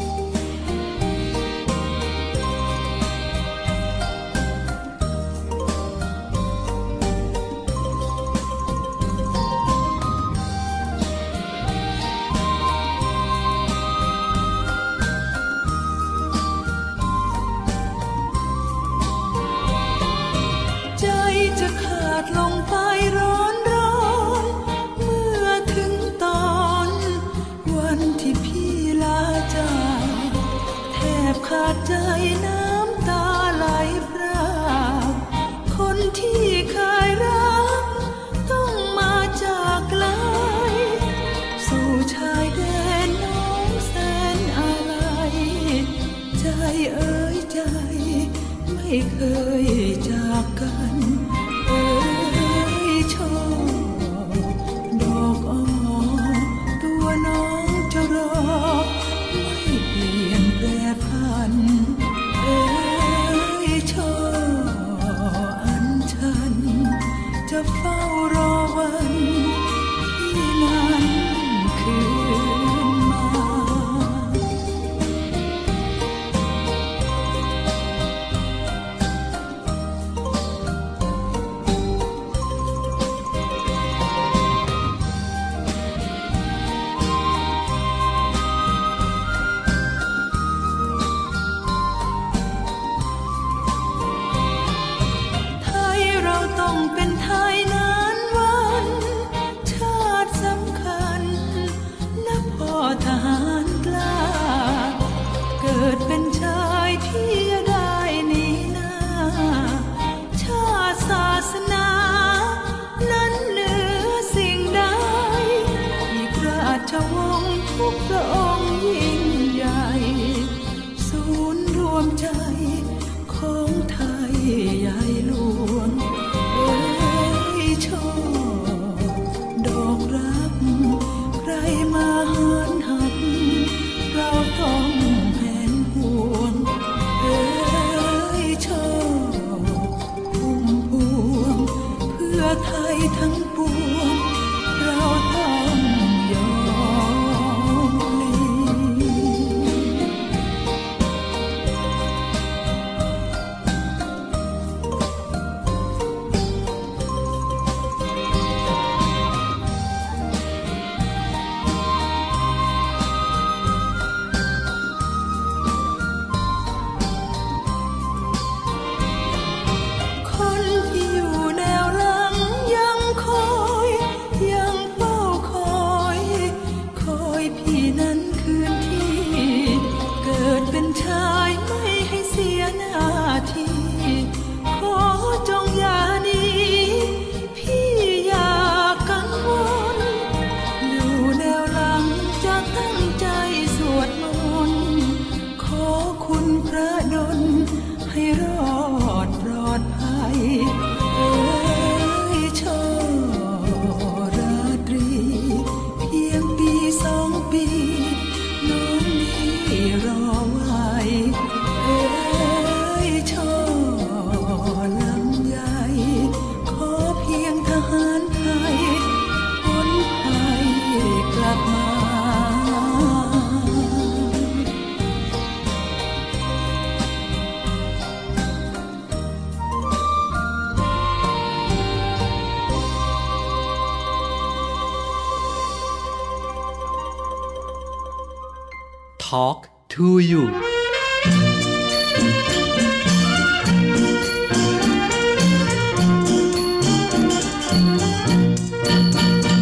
[239.28, 240.44] Talk to You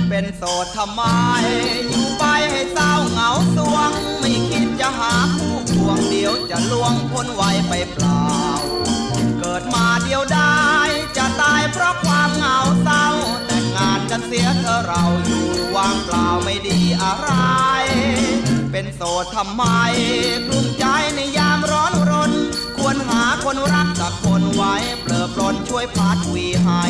[0.09, 1.03] เป็นโสดทำไม
[1.89, 8.23] อยู่ไปให้เศร้าเหงาสวง ไม่คิดจะหาคู่ควงเดียวจะล่วงพ้นไวไปเปล่า
[9.39, 10.59] เกิดมาเดียวได้
[11.17, 13.07] จะตายเพราะความเหงาเศร้า
[13.45, 15.45] แต่งงานกันเสียเธอเราอยู่
[15.75, 17.29] ว่างเปล่าไม่ดีอะไร
[18.77, 19.63] เป็นโสดทำไม
[20.47, 22.31] กลุ้มใจในยามร้อนรน
[22.77, 26.83] ควรหาคนรักสักคนไว้เปลือปลนช่วยพาดวีให้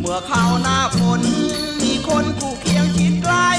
[0.00, 1.22] เมื่อเข้าหน้าฝน
[1.82, 3.50] มีคนคู่เคียงชิดใกล้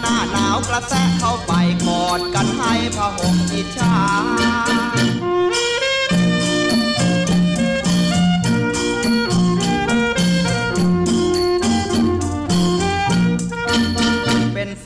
[0.00, 1.52] หน้าหนาวกระแทกเข้าไป
[1.86, 3.94] กอดกันให้พะห่มอิจฉา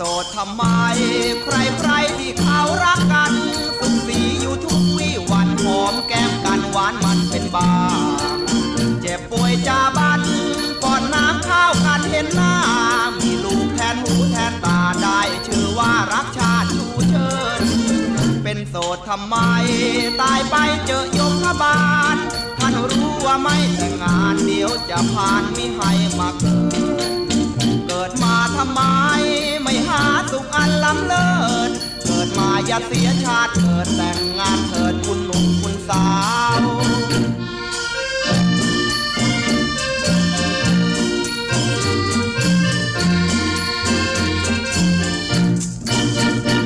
[0.01, 0.65] สดทำไม
[1.43, 3.33] ใครใครที่เขารักกัน
[3.79, 7.73] สุขสีอยู่ทุกวี่วันหอมแก้มกันหวานมันเป็นบา
[9.01, 10.21] เจ็บป่วยจาบัน
[10.85, 12.57] ก่อนน้ำข้าวกันเห็นหน้า
[13.19, 17.31] มีลูกแทนหูแทนตาได้ชื่อว่ารักชาติชูเชิ
[17.61, 17.63] ญ
[18.43, 19.37] เป็นโสดทำไม
[20.21, 21.81] ตายไปเจอยมพบา
[22.15, 22.17] ล
[22.59, 26.91] ท่านรู้ว่าไม่แต่งงานเดี๋ยวจะผ่านมิให้มาเกิด
[27.93, 28.83] เกิดมาทำไม
[29.63, 31.31] ไม่หาสุขอันล้ำเลิ
[31.69, 31.71] ศ
[32.07, 36.07] เกิดมาอย่าเสียชาติเกิดแต่งงานเถิดคุณหนุ่มคุณสา
[36.61, 36.63] ว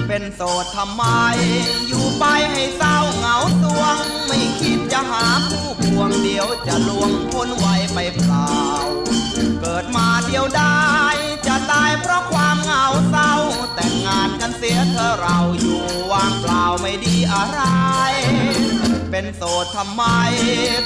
[0.06, 1.04] เป็นโสดทำไม
[1.88, 8.48] อยู่ไปให้เศร้าเหงาสวง ไม่คิดจะหาคู่ควงเดียวจะลวงพ้นไว้ไปเปล่า
[9.66, 10.78] เกิดมาเดียวได้
[11.46, 13.34] จะตายเพราะความเหงาเศร้า
[13.74, 17.60] แต่งงานกันเสียเธอเราอยู่ว่างเปล่าไม่ดีอะไร
[19.10, 20.02] เป็นโสดทำไม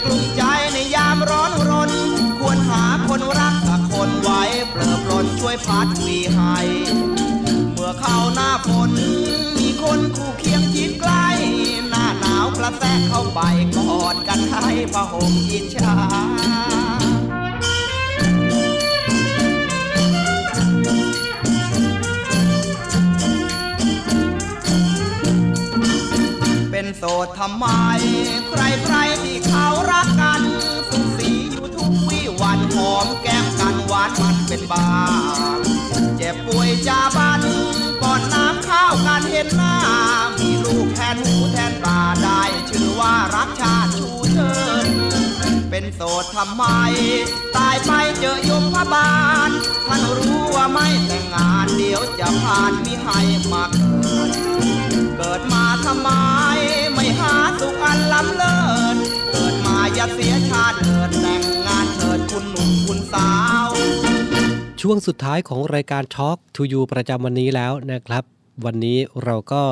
[0.02, 1.92] กลุ้มใจในยามร้อนรน
[2.38, 6.58] ควรหาคนรักสักคนไว้เปลือปลนช่วยพัดวีให้
[7.72, 8.90] เมื่อเข้าหน้าฝน
[9.58, 11.28] มีคนคู่เคียงชิดใกล้
[11.88, 13.40] หน้าหนาวกระแทกเข้าไป
[13.76, 15.96] กอดกันให้พะห่มอิจฉา
[26.96, 27.66] โสดทำไม
[28.50, 30.42] ใครใครที่เขารักกัน
[30.90, 34.88] สุขสีอยู่ทุกวี่วันหอมแก้มกันหวานมันเป็นบ้า
[36.16, 37.42] เจ็บป่วยจาบัน
[38.02, 39.76] ก่อนน้ำข้าวกันเห็นหน้า
[40.38, 44.52] มีลูกแทนหูแทนตาได้ชื่อว่ารักชาติชูเชิ
[44.84, 44.86] ญ
[45.70, 46.64] เป็นโสดทำไม
[47.56, 49.12] ตายไปเจอยมพบา
[49.48, 49.50] ล
[49.86, 53.20] ท่านรู้ว่าไม่แต่งงานเดี๋ยวจะผ่านมิให้
[53.52, 54.77] มาเกิด
[55.20, 56.10] เกิดมาทำไม
[56.94, 58.58] ไม่หาสุขอันล้ำเลิ
[58.94, 58.96] ศ
[59.32, 63.30] เกิดมาอย่าเสียชาติเกิดแต่งงานเถิดคุณหนุ่มคุณสา
[63.66, 63.68] ว
[64.80, 68.24] ช่วงสุดท้ายของรายการ Talk to You ประจำวันนี้แล้วนะครับ
[68.64, 69.62] วันนี้เราก็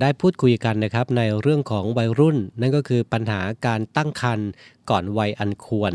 [0.00, 4.48] ได้พูดคุยกันนะครับในเรื่องของวัยรุ่น นั่นก็คือปัญหาการตั้งครรภ์
[4.90, 5.92] ก่อนวัยอันควร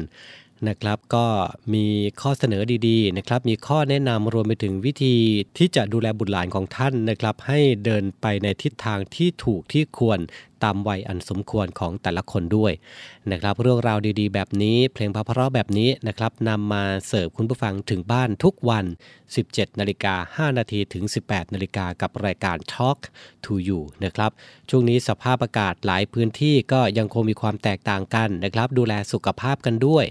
[0.67, 1.25] นะครับก็
[1.73, 1.85] มี
[2.21, 5.15] ข้อเสนอดีๆนะครับมีข้อแนะนำรวมไปถึงวิธี
[5.57, 10.19] ที่จะดูแลบุตรหลานของท่านนะครับ ให้เดินไปในทิศทางที่ถูกที่ควร
[10.63, 12.73] ตามวัยอันสมควรของแต่ละคนด้วย
[13.31, 18.85] นะครับเรื่องราวดีๆ แบบนี้เพลงเพราะแบบนี้นะครับนำมาเสิร์ฟคุณผู้ฟังถึงบ้านทุกวัน
[19.31, 22.99] 17นาฬิกา5นาทีถึง 18นาฬิกากับรายการ Talk
[23.45, 24.31] to You นะครับ
[24.69, 30.05] ช่วงนี้สภาพอากาศหลายพื้นที่ก็ยังคงมีความแตกต่างกันนะครับ ดูแลสุขภาพกันด้วย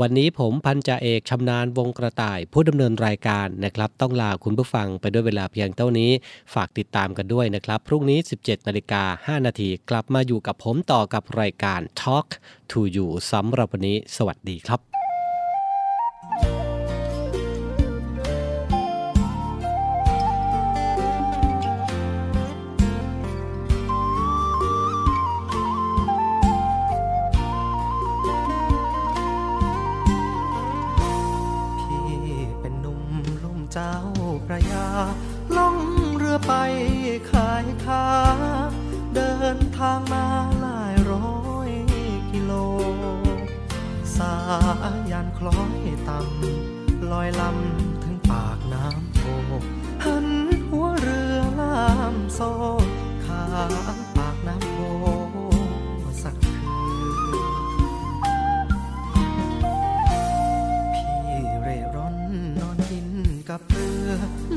[0.00, 6.10] วันนี้ผมพันจ่าเอกชำนาญวงกระต่ายผู้ดำเนินรายการนะครับ ต้องลาคุณผู้ฟังไปด้วยเวลาเพียงเท่านี้
[6.54, 12.28] ฝากติดตามกันด้วยนะครับ พรุ่งนี้ 17นาฬิกา5นาทีกลับมาอยู่กับผมต่อกับรายการ Talk
[12.70, 14.87] to You สำหรับวันนี้ สวัสดีครับ
[52.40, 52.44] โซ
[53.24, 53.44] ข้า
[54.16, 54.78] ปากน้ำโพ
[56.22, 56.78] สักคื
[57.12, 57.34] น
[60.94, 62.16] พี่เร่ร่อน
[62.60, 63.08] นอนกิน
[63.48, 64.10] กับเรือ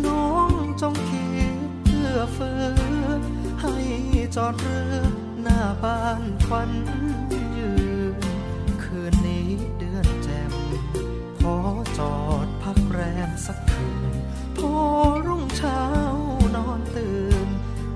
[0.06, 0.52] น้อง
[0.82, 1.56] จงคิด
[1.86, 2.58] เพื่อฟื้
[3.20, 3.22] น
[4.46, 4.96] อนเรือ
[5.42, 6.72] หน้าบ้านควัน
[7.58, 7.72] ยื
[8.14, 8.16] น
[8.84, 10.54] คืนนี้เดือนแจ่ม
[11.40, 11.56] ขอ
[11.98, 12.16] จอ
[12.46, 14.14] ดพักแรมสักคืน
[14.58, 14.74] พอ
[15.26, 15.82] รุ่งเช้า
[16.56, 17.11] นอนตื่น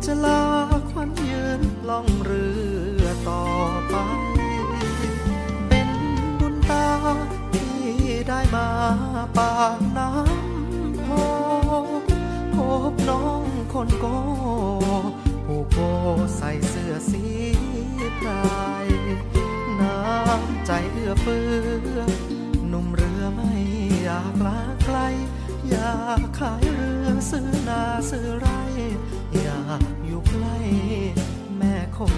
[0.10, 0.43] จะลา
[0.89, 2.45] ควันยืนล่องเรื
[3.01, 3.43] อต่อ
[3.89, 3.95] ไป
[5.68, 5.89] เป็น
[6.39, 6.88] บุญตา
[7.53, 7.76] ที่
[8.28, 8.68] ได้มา
[9.38, 11.08] ปากน้ำโพ
[12.56, 12.58] พ
[12.91, 13.43] บน้อง
[13.74, 14.06] คนโก
[15.45, 15.80] ผู้โก
[16.38, 17.24] ใส่เสื้อสี
[18.20, 18.88] พราย
[19.82, 21.45] น้ำใจเอื้อเฟื้
[21.95, 21.99] อ
[22.68, 23.53] หนุ่มเรือไม่
[24.03, 24.97] อยากลาไกล
[25.70, 28.47] อยากขายเรือซื้อนาซื้อไร
[29.43, 29.95] อยาก
[30.36, 30.59] ใกล้
[31.57, 32.17] แม่คง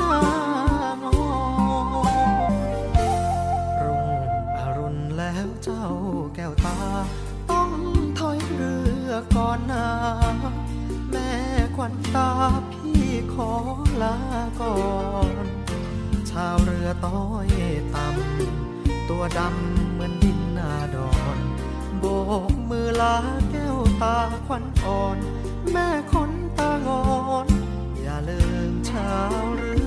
[0.00, 0.20] ตา
[1.02, 1.08] งอ
[3.82, 4.10] รุ่ง
[4.58, 5.86] อรุณแล้วเจ้า
[6.34, 6.78] แก้วตา
[7.50, 7.70] ต้อง
[8.18, 9.88] ถอยเรือก่อนนา
[11.10, 11.30] แม่
[11.76, 12.30] ควันตา
[12.72, 13.50] พี่ขอ
[14.02, 14.16] ลา
[14.60, 14.76] ก่อ
[15.44, 15.46] น
[16.30, 17.48] ชาวเรือต้อย
[17.94, 21.38] ต่ำตัวดำเหมือนดินนาดอน
[21.98, 22.04] โบ
[22.50, 23.16] กมือลา
[23.50, 25.18] แก้วตาควันอ่อน
[25.72, 27.02] แม่คน ตางอ
[27.44, 27.46] น
[28.00, 28.40] อย่าลื
[28.70, 29.77] มชาวเรือ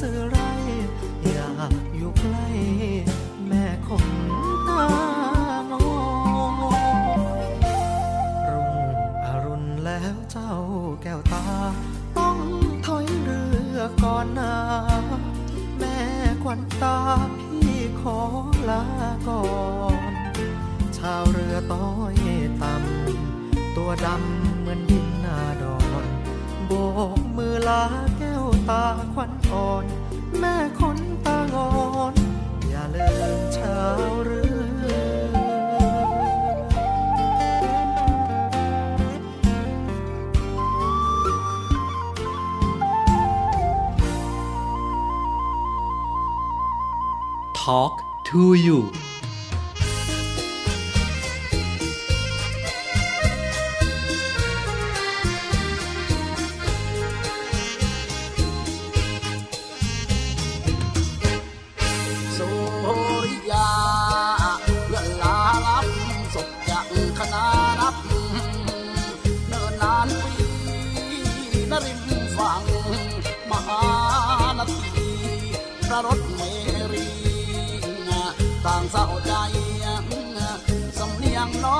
[0.00, 0.38] ซื้อไร
[1.24, 2.46] อยากอยู่ใกล้
[3.48, 4.06] แม่คง
[4.68, 4.86] ตา
[5.70, 8.74] งอรุ่ง
[9.26, 10.52] อรุณแล้วเจ้า
[11.02, 11.44] แก้วตา
[12.18, 12.38] ต้อง
[12.86, 13.42] ถอยเรื
[13.76, 14.54] อก่อนนา
[15.78, 15.96] แม่
[16.42, 16.98] ควันตา
[17.38, 18.18] พี่ขอ
[18.68, 18.84] ลา
[19.28, 19.42] ก่อ
[20.10, 20.14] น
[20.96, 22.16] ชาวเรือต้อย
[22.62, 26.04] ต่ำตัวดำเหมือนดินนาดอน
[26.66, 26.72] โบ
[27.18, 27.82] กมือลา
[29.52, 29.84] อ่อน
[30.38, 31.70] แม่คนตางอ
[32.12, 32.14] น
[32.68, 33.78] อย่าลืมชา
[34.24, 34.88] เรือ
[47.54, 47.94] Talk
[48.28, 48.78] to you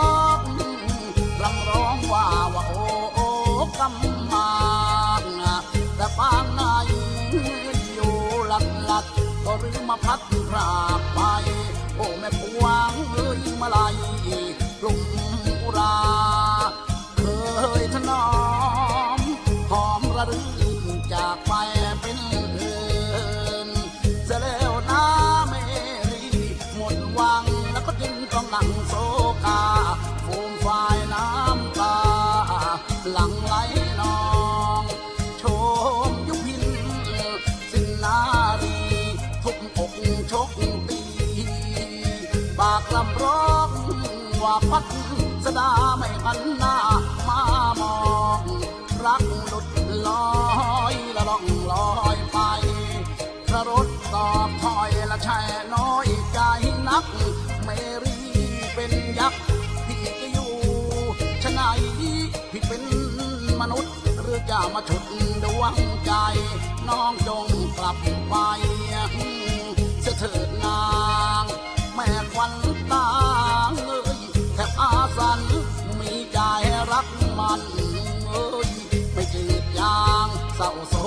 [0.07, 0.39] อง
[1.43, 2.85] รำร้องว่าว่าโอ้
[3.15, 3.29] โอ้
[3.79, 4.49] กำมา
[5.97, 6.91] แต่ปางนาย
[7.95, 8.13] อยู่
[8.49, 9.05] หลักหลัก
[9.45, 11.21] ก็รื้อมาพัดพราบไป
[11.97, 46.77] โอ้แม่ปวงเอ้ยมาลายาไม่หันหน้า
[47.29, 47.41] มา
[47.81, 47.97] มอ
[48.41, 48.43] ง
[49.05, 49.67] รักหลุด
[50.07, 50.27] ลอ
[50.93, 52.39] ยละล่องลอยไป
[53.49, 55.41] พระรถตอบถอยละแช่
[55.75, 56.41] น้อยใจ
[56.89, 57.05] นัก
[57.65, 57.69] เม
[58.05, 58.19] รี
[58.75, 59.43] เป็นยักษ์
[59.87, 60.53] พี่จะอยู่
[61.43, 61.61] ชะไหน
[61.99, 62.83] พี่เป็น
[63.61, 65.05] มนุษย์หรือจะมาฉุด
[65.45, 66.13] ดวงใจ
[66.89, 67.47] น้องจง
[67.79, 67.97] กลับ
[68.29, 68.35] ไป
[70.01, 70.83] เสียเถิดนา
[71.43, 71.45] ง
[71.95, 80.98] แม่ควันางเ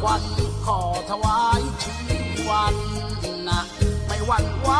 [0.00, 0.24] ควัน
[0.66, 0.80] ขอ
[1.10, 1.96] ถวายชี
[2.48, 2.76] วัน
[3.48, 3.60] นะ
[4.06, 4.70] ไม่หวั่นไหว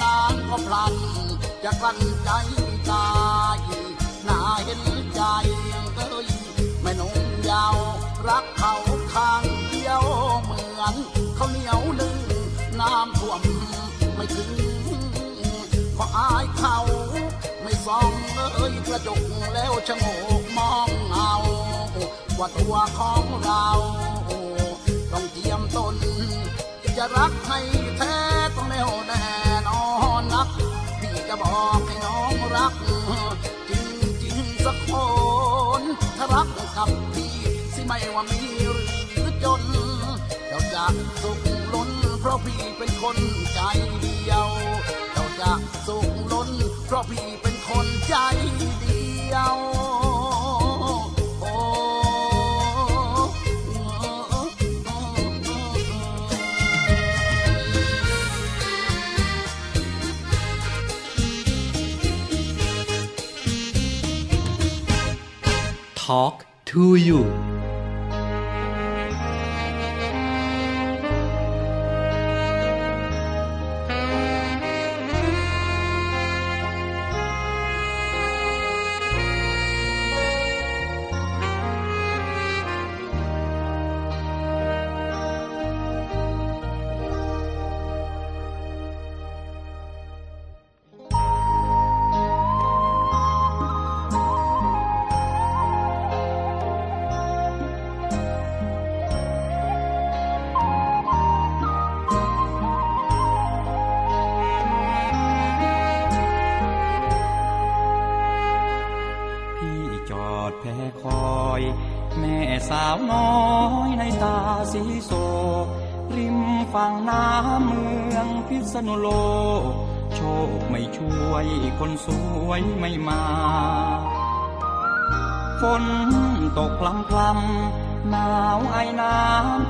[0.00, 0.94] นางก็พลัน
[1.64, 2.30] จะกลั้นใจ
[2.90, 3.08] ตา
[3.56, 3.58] ย
[4.28, 4.82] น่าเห็น
[5.14, 5.22] ใจ
[5.94, 6.28] เอ้ย
[6.82, 7.14] แม่นง
[7.48, 7.76] ยาว
[8.28, 8.74] รักเขา
[9.12, 10.04] ข้างเดียว
[10.42, 10.94] เหมือน
[11.36, 12.16] เขาเหนียวนึ่ง
[12.80, 13.40] น้ำท่วม
[14.14, 14.50] ไม่ถึง
[15.94, 16.76] เพราะอายเขา
[17.62, 18.12] ไม่ส่อง
[18.54, 19.22] เอ้ยกระจก
[19.54, 20.04] แล้วชะโง
[20.42, 21.32] กมองเอา
[22.40, 23.66] ว่าตัวของเรา
[25.12, 25.96] ต้องเจียมตน
[26.96, 27.60] จะรักให้
[27.96, 28.16] แท้
[28.56, 29.24] ต้องแน่วแน่
[29.68, 29.82] นอ
[30.20, 30.48] นนัก
[31.00, 32.74] พี่จะบอกให้น้องรัก
[33.68, 33.86] จริง
[34.22, 34.92] จริงสักค
[35.80, 35.82] น
[36.16, 37.34] ถ้ารักกับพี่
[37.74, 38.40] สิไม่ว่ามี
[39.12, 39.62] หรือจน
[40.48, 40.84] เจ้าจะ
[41.22, 41.40] สุข
[41.74, 43.16] ล้น เพราะพี่เป็นคน
[43.54, 43.60] ใจ
[44.00, 44.48] เดียว
[45.12, 45.52] เจ้าจะ
[45.86, 46.50] สุขล้น
[46.86, 48.16] เพราะพี่เป็นคนใจ
[48.80, 49.89] เดียว
[66.10, 67.59] Talk to you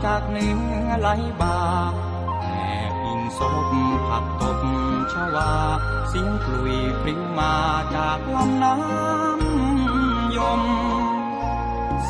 [0.05, 0.47] จากเหนื
[0.87, 1.09] อไหล
[1.41, 1.59] บา
[2.43, 2.47] แอ
[2.91, 3.41] บอิงศ
[3.71, 3.73] พ
[4.09, 4.63] ผักตบ
[5.13, 5.53] ชวา
[6.09, 7.55] เสียงกลุยพริ้วมา
[7.95, 10.63] จากลำน้ำยม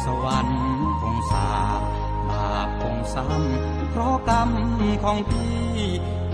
[0.03, 0.63] สวรรค์
[1.01, 1.51] คงสา
[2.29, 4.51] บาปคงซ้ำเพราะกรรม
[5.03, 5.61] ของพี่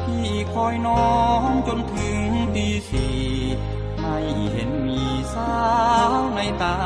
[0.03, 1.15] พี่คอยน้อ
[1.49, 2.19] งจนถึง
[2.55, 3.17] ตีสี่
[4.01, 4.19] ไม่
[4.53, 5.03] เห็นมี
[5.35, 5.57] สา
[6.11, 6.77] วในตา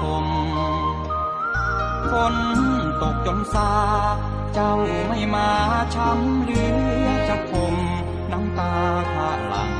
[0.00, 0.23] คม
[3.26, 3.70] จนซา
[4.54, 4.72] เจ้า
[5.08, 5.48] ไม่มา
[5.94, 6.60] ช้ำเหลื
[7.04, 7.76] อจะคม
[8.32, 8.72] น้ำตา
[9.12, 9.72] ข้าหลัง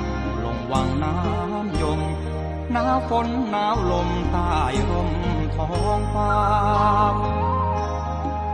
[0.45, 2.01] ลงวังน้ำยม
[2.73, 4.53] หนาวฝนหนาวลมใต้
[4.91, 5.13] ร่ม
[5.57, 6.35] ท้องฟ้า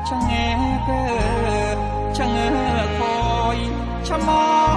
[0.09, 0.33] ชะเง
[0.85, 1.79] เกอ
[2.17, 3.19] ชะเงอคอ
[3.57, 3.59] ย
[4.09, 4.70] ชะมอง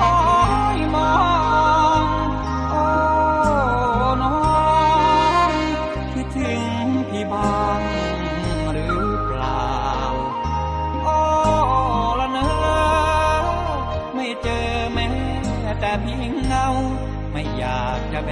[18.26, 18.30] แบ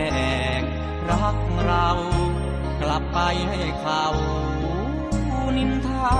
[0.62, 0.64] ก
[1.10, 1.88] รักเรา
[2.82, 3.20] กลับไป
[3.50, 4.06] ให้เขา
[5.58, 6.20] นินทา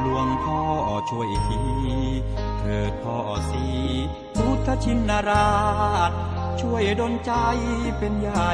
[0.00, 0.60] หลวงพ่อ
[1.10, 1.60] ช่วยที
[2.58, 3.16] เถิดพ่อ
[3.50, 3.66] สี
[4.36, 5.52] พุทธชินรา
[6.10, 6.12] ช
[6.60, 7.32] ช่วยดลใจ
[7.98, 8.50] เป็นใหญ่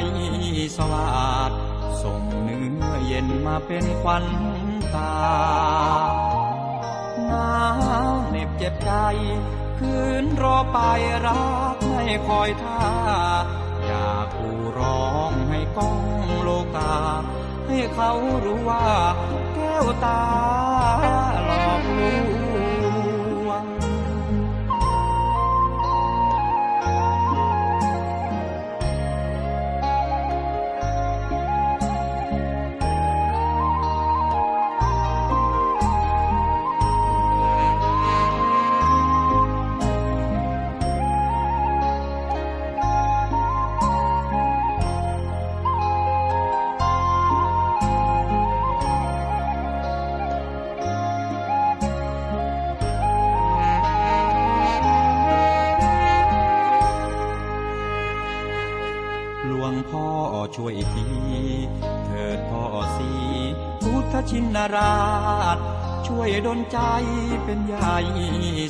[0.76, 1.52] สวาด
[2.02, 4.26] ส่งเนื้อเย็นมาเป็นควัน
[4.94, 5.14] ตา
[7.26, 7.54] หนา
[8.08, 8.92] วเหน็บเจ็บใจ
[9.80, 10.78] คืนรอไป
[11.26, 12.82] รักไม่คอยท่า
[13.86, 16.02] อยากกูร้องให้ก้อง
[16.42, 16.94] โลกา
[17.66, 18.12] ให้เขา
[18.44, 18.86] รู้ว่า
[19.54, 20.20] แก้วตา
[66.10, 66.78] ช่วยดลใจ
[67.44, 67.98] เป็นใหญ่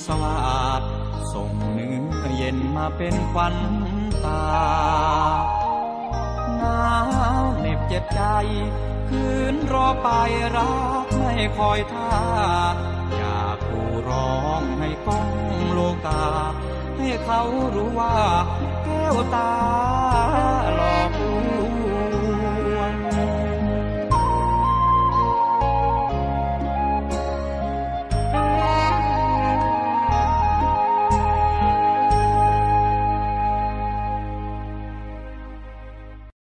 [0.07, 0.83] สวาด
[1.33, 3.57] ส่งเนื้อเย็นมาเป็นควัน
[4.25, 4.45] ตา
[6.59, 6.89] หนา
[7.43, 8.23] วเหน็บเจ็บใจ
[9.09, 10.09] คืนรอไป
[10.57, 10.73] รั
[11.05, 12.13] กไม่คอยท่า
[13.17, 15.29] อยากกูร้องให้ก้อง
[15.73, 16.25] โลกา
[16.99, 17.43] ให้เขา
[17.75, 18.17] รู้ว่า
[18.85, 19.53] แก้วตา